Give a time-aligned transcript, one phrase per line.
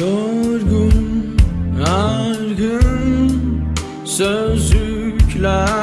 [0.00, 1.36] Yorgun,
[1.86, 3.64] argın
[4.04, 5.79] sözcüklere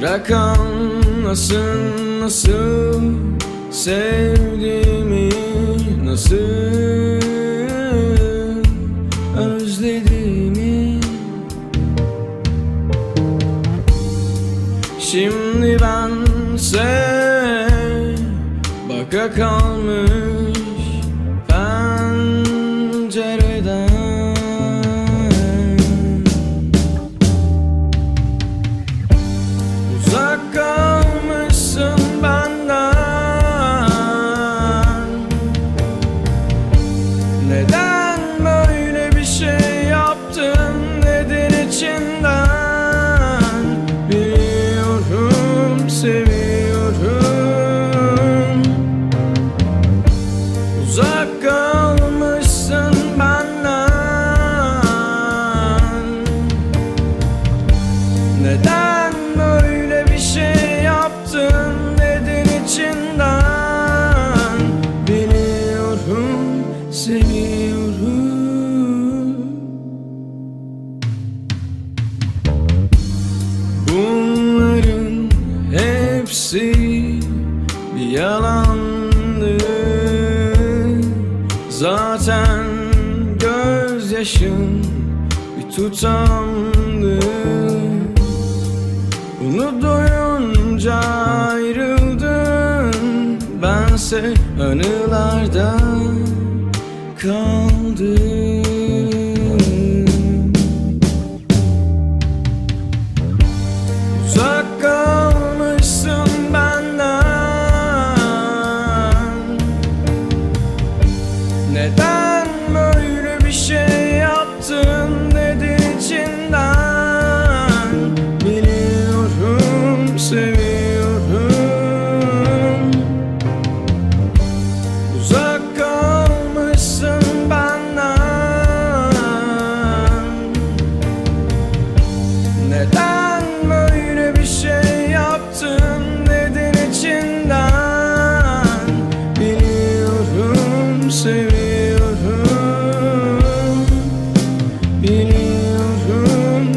[0.00, 1.80] Bırak anlasın
[2.20, 3.02] nasıl
[3.70, 5.28] sevdiğimi
[6.04, 6.36] nasıl
[9.38, 11.00] özlediğimi.
[15.00, 16.88] Şimdi bense
[18.88, 20.49] baka kalmış
[58.50, 63.40] neden böyle bir şey yaptın neden içinden?
[65.06, 67.30] Biliyorum seviyorum.
[73.88, 75.30] Bunların
[75.70, 76.74] hepsi
[77.96, 79.58] bir yalandı.
[81.68, 82.66] Zaten
[83.40, 84.84] gözyaşın
[85.56, 86.79] bir tutamdı
[94.12, 95.76] Bense anılarda
[97.22, 98.49] kaldım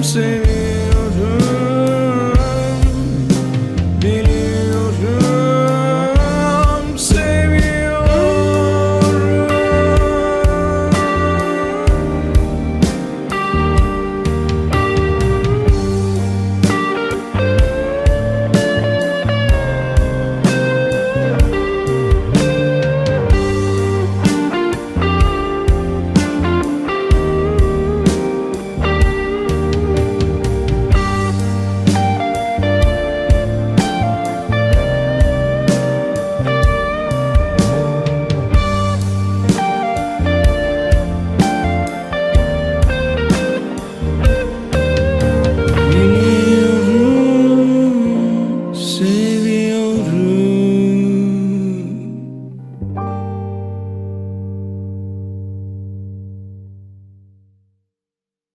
[0.04, 0.63] sing